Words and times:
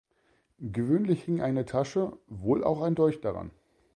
Gewöhnlich 0.59 1.21
hing 1.25 1.41
eine 1.43 1.63
Tasche, 1.63 2.17
wohl 2.25 2.63
auch 2.63 2.81
ein 2.81 2.95
Dolch 2.95 3.21
daran. 3.21 3.51